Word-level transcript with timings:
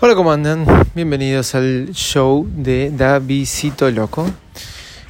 Hola, 0.00 0.14
¿cómo 0.14 0.30
andan? 0.30 0.64
Bienvenidos 0.94 1.56
al 1.56 1.88
show 1.92 2.46
de 2.48 2.92
Davidcito 2.96 3.90
Loco. 3.90 4.30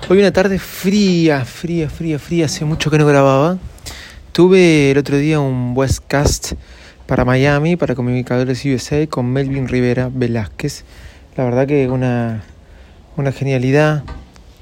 Hoy 0.08 0.18
una 0.18 0.33
tarde 0.33 0.58
fría, 0.58 1.44
fría, 1.44 1.91
fría, 1.91 2.18
fría, 2.18 2.46
hace 2.46 2.64
mucho 2.64 2.90
que 2.90 2.96
no 2.96 3.04
grababa. 3.04 3.58
Tuve 4.32 4.92
el 4.92 4.96
otro 4.96 5.18
día 5.18 5.40
un 5.40 5.74
Westcast 5.76 6.54
para 7.06 7.26
Miami, 7.26 7.76
para 7.76 7.94
Comunicadores 7.94 8.64
USA, 8.64 9.06
con 9.09 9.30
Melvin 9.30 9.69
Rivera 9.69 10.11
Velázquez. 10.11 10.85
La 11.36 11.45
verdad 11.45 11.66
que 11.66 11.86
una, 11.91 12.43
una 13.18 13.30
genialidad. 13.30 14.05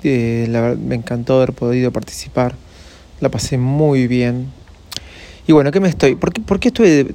Eh, 0.02 0.48
me 0.84 0.96
encantó 0.96 1.36
haber 1.36 1.52
podido 1.52 1.92
participar. 1.92 2.56
La 3.20 3.28
pasé 3.28 3.58
muy 3.58 4.08
bien. 4.08 4.48
Y 5.46 5.52
bueno, 5.52 5.70
¿qué 5.70 5.78
me 5.78 5.88
estoy? 5.88 6.16
¿Por 6.16 6.32
qué, 6.32 6.40
por 6.40 6.58
qué 6.58 6.68
estuve 6.68 7.14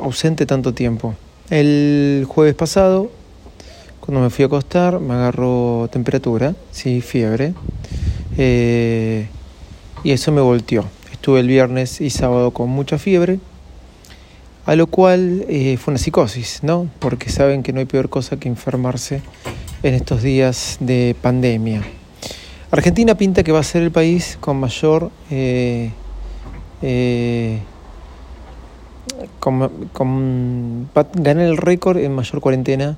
ausente 0.00 0.46
tanto 0.46 0.72
tiempo? 0.72 1.14
El 1.50 2.26
jueves 2.28 2.54
pasado, 2.54 3.10
cuando 4.00 4.20
me 4.20 4.28
fui 4.28 4.42
a 4.42 4.46
acostar, 4.46 5.00
me 5.00 5.14
agarró 5.14 5.88
temperatura, 5.90 6.54
sí, 6.72 7.00
fiebre, 7.00 7.54
eh, 8.36 9.28
y 10.04 10.10
eso 10.10 10.30
me 10.30 10.42
volteó. 10.42 10.84
Estuve 11.10 11.40
el 11.40 11.48
viernes 11.48 12.02
y 12.02 12.10
sábado 12.10 12.50
con 12.50 12.68
mucha 12.68 12.98
fiebre, 12.98 13.40
a 14.66 14.76
lo 14.76 14.88
cual 14.88 15.46
eh, 15.48 15.78
fue 15.78 15.92
una 15.92 15.98
psicosis, 15.98 16.58
¿no? 16.62 16.90
Porque 16.98 17.30
saben 17.30 17.62
que 17.62 17.72
no 17.72 17.80
hay 17.80 17.86
peor 17.86 18.10
cosa 18.10 18.38
que 18.38 18.48
enfermarse 18.48 19.22
en 19.82 19.94
estos 19.94 20.22
días 20.22 20.76
de 20.80 21.16
pandemia. 21.22 21.82
Argentina 22.70 23.14
pinta 23.14 23.42
que 23.42 23.52
va 23.52 23.60
a 23.60 23.64
ser 23.64 23.82
el 23.82 23.90
país 23.90 24.36
con 24.38 24.60
mayor 24.60 25.10
eh, 25.30 25.92
con, 29.48 29.88
con, 29.92 30.88
ganar 31.14 31.44
el 31.44 31.56
récord 31.56 31.98
en 31.98 32.14
mayor 32.14 32.40
cuarentena 32.40 32.96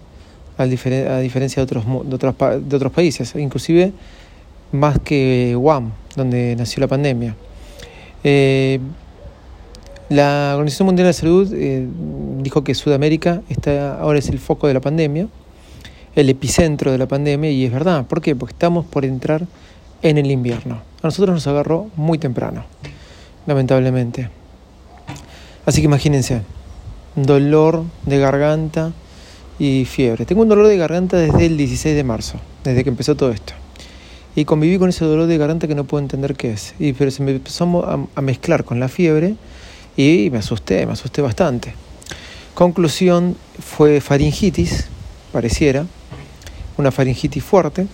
a, 0.58 0.66
diferencia 0.66 1.56
de 1.56 1.62
otros, 1.62 1.84
de, 2.08 2.14
otros, 2.14 2.34
de 2.38 2.76
otros 2.76 2.92
países, 2.92 3.34
inclusive 3.36 3.92
más 4.72 4.98
que 4.98 5.54
Guam, 5.56 5.92
donde 6.16 6.54
nació 6.56 6.80
la 6.80 6.88
pandemia. 6.88 7.34
Eh, 8.24 8.78
la 10.08 10.52
Organización 10.54 10.86
Mundial 10.86 11.06
de 11.06 11.12
Salud 11.12 11.52
eh, 11.54 11.86
dijo 12.38 12.64
que 12.64 12.74
Sudamérica 12.74 13.42
está, 13.48 13.98
ahora 14.00 14.18
es 14.18 14.28
el 14.28 14.38
foco 14.38 14.66
de 14.66 14.74
la 14.74 14.80
pandemia, 14.80 15.28
el 16.16 16.28
epicentro 16.28 16.90
de 16.90 16.98
la 16.98 17.06
pandemia, 17.06 17.50
y 17.50 17.64
es 17.64 17.72
verdad. 17.72 18.04
¿Por 18.06 18.20
qué? 18.20 18.34
Porque 18.34 18.52
estamos 18.52 18.84
por 18.84 19.04
entrar 19.04 19.46
en 20.02 20.18
el 20.18 20.30
invierno. 20.30 20.82
A 21.02 21.06
nosotros 21.06 21.34
nos 21.34 21.46
agarró 21.46 21.88
muy 21.96 22.18
temprano, 22.18 22.64
lamentablemente. 23.46 24.39
Así 25.66 25.80
que 25.80 25.86
imagínense, 25.86 26.42
dolor 27.16 27.84
de 28.06 28.18
garganta 28.18 28.92
y 29.58 29.84
fiebre. 29.84 30.24
Tengo 30.24 30.42
un 30.42 30.48
dolor 30.48 30.66
de 30.66 30.76
garganta 30.76 31.18
desde 31.18 31.46
el 31.46 31.56
16 31.56 31.94
de 31.94 32.04
marzo, 32.04 32.40
desde 32.64 32.82
que 32.82 32.90
empezó 32.90 33.14
todo 33.14 33.30
esto. 33.30 33.52
Y 34.34 34.44
conviví 34.44 34.78
con 34.78 34.88
ese 34.88 35.04
dolor 35.04 35.26
de 35.26 35.36
garganta 35.36 35.68
que 35.68 35.74
no 35.74 35.84
puedo 35.84 36.02
entender 36.02 36.34
qué 36.34 36.52
es. 36.52 36.74
Y, 36.78 36.92
pero 36.94 37.10
se 37.10 37.22
me 37.22 37.32
empezó 37.32 37.64
a, 38.14 38.20
mezclar 38.22 38.64
con 38.64 38.80
la 38.80 38.88
fiebre 38.88 39.34
y 39.96 40.30
me 40.30 40.38
asusté, 40.38 40.86
me 40.86 40.92
asusté 40.92 41.20
bastante. 41.20 41.74
Conclusión 42.54 43.36
fue 43.58 44.00
faringitis, 44.00 44.86
pareciera, 45.32 45.86
una 46.78 46.90
faringitis 46.90 47.44
fuerte, 47.44 47.86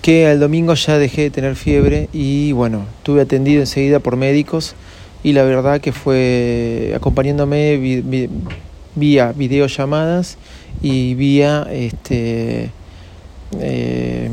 que 0.00 0.26
al 0.26 0.40
domingo 0.40 0.74
ya 0.74 0.96
dejé 0.96 1.22
de 1.22 1.30
tener 1.30 1.54
fiebre 1.54 2.08
y 2.12 2.52
bueno, 2.52 2.86
tuve 3.02 3.22
atendido 3.22 3.60
enseguida 3.60 3.98
por 3.98 4.16
médicos 4.16 4.74
y 5.22 5.32
la 5.32 5.42
verdad 5.42 5.80
que 5.80 5.92
fue 5.92 6.92
acompañándome 6.94 7.76
vía 8.94 9.32
videollamadas 9.32 10.38
y 10.82 11.14
vía 11.14 11.66
este 11.70 12.70
eh, 13.58 14.30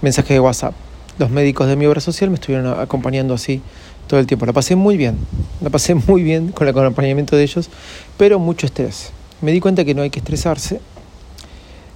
mensaje 0.00 0.34
de 0.34 0.40
WhatsApp. 0.40 0.74
Los 1.18 1.30
médicos 1.30 1.68
de 1.68 1.76
mi 1.76 1.86
obra 1.86 2.00
social 2.00 2.30
me 2.30 2.34
estuvieron 2.36 2.80
acompañando 2.80 3.34
así 3.34 3.60
todo 4.06 4.18
el 4.18 4.26
tiempo. 4.26 4.46
La 4.46 4.52
pasé 4.52 4.76
muy 4.76 4.96
bien, 4.96 5.16
la 5.60 5.70
pasé 5.70 5.94
muy 5.94 6.22
bien 6.22 6.48
con 6.48 6.66
el 6.66 6.76
acompañamiento 6.76 7.36
de 7.36 7.44
ellos, 7.44 7.68
pero 8.16 8.38
mucho 8.38 8.66
estrés. 8.66 9.12
Me 9.40 9.52
di 9.52 9.60
cuenta 9.60 9.84
que 9.84 9.94
no 9.94 10.02
hay 10.02 10.10
que 10.10 10.20
estresarse, 10.20 10.80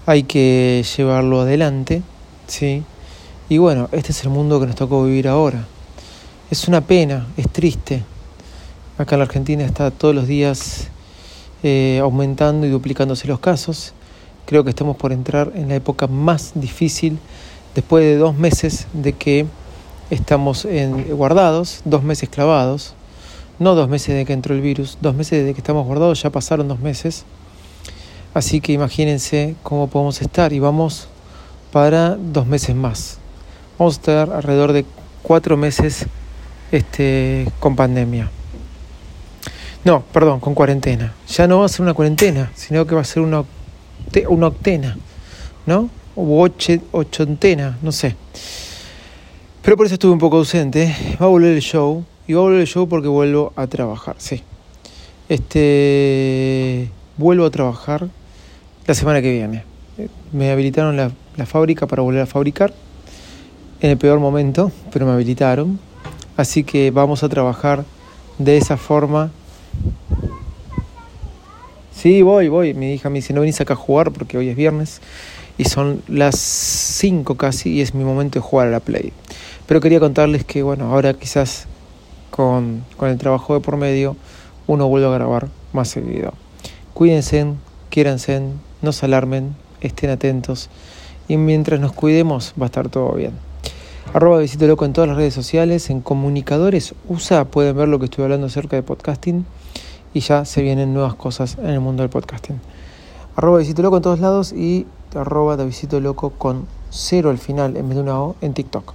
hay 0.05 0.25
que 0.25 0.85
llevarlo 0.97 1.41
adelante, 1.41 2.03
¿sí? 2.47 2.83
Y 3.49 3.59
bueno, 3.59 3.89
este 3.93 4.13
es 4.13 4.23
el 4.25 4.31
mundo 4.31 4.61
que 4.61 4.67
nos 4.67 4.77
tocó 4.77 5.05
vivir 5.05 5.29
ahora. 5.29 5.67
Es 6.49 6.69
una 6.69 6.81
pena, 6.81 7.27
es 7.37 7.49
triste. 7.51 8.05
Acá 8.99 9.17
en 9.17 9.19
la 9.19 9.25
Argentina 9.25 9.65
está 9.65 9.91
todos 9.91 10.15
los 10.15 10.29
días 10.29 10.87
eh, 11.65 11.99
aumentando 12.01 12.69
y 12.69 12.71
duplicándose 12.71 13.27
los 13.27 13.41
casos. 13.41 13.95
Creo 14.45 14.63
que 14.63 14.71
estamos 14.71 14.97
por 14.97 15.13
entrar 15.13 15.51
en 15.57 15.69
la 15.69 15.75
época 15.75 16.07
más 16.07 16.53
difícil 16.55 17.19
después 17.75 18.05
de 18.05 18.17
dos 18.17 18.37
meses 18.37 18.87
de 18.93 19.13
que 19.13 19.47
estamos 20.11 20.69
guardados, 21.11 21.81
dos 21.85 22.05
meses 22.05 22.29
clavados, 22.29 22.95
no 23.59 23.75
dos 23.75 23.89
meses 23.89 24.15
de 24.15 24.25
que 24.25 24.33
entró 24.33 24.55
el 24.55 24.61
virus, 24.61 24.99
dos 25.01 25.17
meses 25.17 25.45
de 25.45 25.53
que 25.53 25.59
estamos 25.61 25.85
guardados, 25.85 26.23
ya 26.23 26.31
pasaron 26.31 26.69
dos 26.69 26.79
meses. 26.79 27.25
Así 28.35 28.61
que 28.61 28.73
imagínense 28.73 29.57
cómo 29.65 29.89
podemos 29.89 30.23
estar 30.23 30.53
y 30.53 30.61
vamos 30.61 31.09
para 31.73 32.15
dos 32.15 32.47
meses 32.47 32.77
más. 32.77 33.19
Vamos 33.81 33.97
a 33.97 33.99
estar 33.99 34.31
alrededor 34.31 34.73
de 34.73 34.87
cuatro 35.25 35.57
meses 35.57 36.07
este, 36.73 37.49
con 37.61 37.77
pandemia. 37.77 38.31
No, 39.85 40.03
perdón, 40.13 40.41
con 40.41 40.55
cuarentena. 40.55 41.15
Ya 41.29 41.47
no 41.47 41.61
va 41.61 41.67
a 41.67 41.69
ser 41.69 41.83
una 41.83 41.95
cuarentena, 41.95 42.51
sino 42.55 42.87
que 42.87 42.95
va 42.95 43.03
a 43.03 43.05
ser 43.05 43.23
una, 43.23 43.45
una 44.29 44.47
octena, 44.49 44.97
¿no? 45.65 45.91
O 46.17 46.43
ocho, 46.43 47.27
no 47.83 47.93
sé. 47.93 48.17
Pero 49.63 49.77
por 49.77 49.87
eso 49.87 49.95
estuve 49.95 50.13
un 50.13 50.19
poco 50.19 50.39
ausente. 50.39 50.95
Va 51.21 51.27
a 51.27 51.29
volver 51.29 51.53
el 51.53 51.61
show. 51.61 52.05
Y 52.27 52.33
va 52.33 52.41
a 52.41 52.43
volver 52.43 52.61
el 52.61 52.67
show 52.67 52.89
porque 52.89 53.07
vuelvo 53.07 53.53
a 53.55 53.67
trabajar, 53.67 54.17
sí. 54.19 54.43
Este. 55.29 56.91
Vuelvo 57.17 57.47
a 57.47 57.51
trabajar 57.51 58.09
la 58.87 58.95
semana 58.95 59.23
que 59.23 59.31
viene. 59.31 59.65
Me 60.33 60.51
habilitaron 60.51 60.97
la 60.97 61.47
fábrica 61.47 61.87
para 61.87 62.03
volver 62.03 62.23
a 62.23 62.27
fabricar. 62.27 62.75
En 63.81 63.91
el 63.91 63.99
peor 63.99 64.19
momento, 64.19 64.73
pero 64.93 65.07
me 65.07 65.13
habilitaron. 65.13 65.79
Así 66.37 66.65
que 66.65 66.91
vamos 66.91 67.23
a 67.23 67.29
trabajar 67.29 67.85
de 68.39 68.59
esa 68.59 68.77
forma. 68.77 69.31
Sí, 71.95 72.21
voy, 72.23 72.49
voy. 72.49 72.75
Mi 72.75 72.93
hija 72.93 73.09
me 73.09 73.17
dice, 73.17 73.33
no 73.33 73.41
venís 73.41 73.61
acá 73.61 73.73
a 73.73 73.77
jugar 73.77 74.13
porque 74.13 74.37
hoy 74.37 74.51
es 74.51 74.57
viernes 74.57 75.01
y 75.57 75.65
son 75.65 76.03
las 76.09 76.39
5 76.39 77.37
casi 77.37 77.71
y 77.71 77.81
es 77.81 77.95
mi 77.95 78.05
momento 78.05 78.39
de 78.39 78.43
jugar 78.43 78.69
a 78.69 78.71
la 78.71 78.81
Play. 78.81 79.13
Pero 79.67 79.81
quería 79.81 79.99
contarles 79.99 80.45
que, 80.45 80.63
bueno, 80.63 80.93
ahora 80.93 81.15
quizás 81.15 81.67
con, 82.31 82.85
con 82.99 83.09
el 83.09 83.17
trabajo 83.17 83.55
de 83.55 83.61
por 83.61 83.79
medio 83.79 84.17
uno 84.67 84.89
vuelve 84.89 85.07
a 85.07 85.11
grabar 85.11 85.49
más 85.73 85.89
seguido. 85.89 86.35
Cuídense, 86.93 87.47
quiéranse, 87.89 88.43
no 88.83 88.93
se 88.93 89.07
alarmen, 89.07 89.57
estén 89.81 90.11
atentos 90.11 90.69
y 91.29 91.39
mientras 91.39 91.81
nos 91.81 91.93
cuidemos 91.93 92.53
va 92.61 92.65
a 92.65 92.67
estar 92.67 92.89
todo 92.89 93.13
bien 93.13 93.33
arroba 94.13 94.39
Visito 94.39 94.67
Loco 94.67 94.85
en 94.85 94.93
todas 94.93 95.09
las 95.09 95.17
redes 95.17 95.35
sociales, 95.35 95.91
en 95.91 96.01
Comunicadores 96.01 96.95
USA 97.09 97.45
pueden 97.45 97.77
ver 97.77 97.89
lo 97.89 97.99
que 97.99 98.07
estoy 98.07 98.25
hablando 98.25 98.47
acerca 98.47 98.77
de 98.77 98.83
podcasting 98.83 99.45
y 100.15 100.21
ya 100.21 100.45
se 100.45 100.63
vienen 100.63 100.95
nuevas 100.95 101.15
cosas 101.15 101.59
en 101.59 101.71
el 101.71 101.81
mundo 101.81 102.03
del 102.03 102.11
podcasting. 102.11 102.61
Arroba 103.37 103.59
Visito 103.59 103.83
Loco 103.83 103.97
en 103.97 104.03
todos 104.03 104.21
lados 104.21 104.53
y 104.53 104.87
arroba 105.15 105.57
Visito 105.57 106.01
Loco 106.01 106.31
con 106.31 106.67
cero 106.91 107.31
al 107.31 107.39
final 107.39 107.77
en 107.77 107.89
vez 107.89 107.97
de 107.97 108.03
una 108.03 108.21
O 108.21 108.37
en 108.41 108.55
TikTok. 108.55 108.95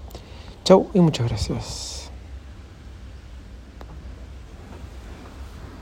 Chau 0.64 0.88
y 0.94 1.00
muchas 1.00 1.28
gracias. 1.28 2.01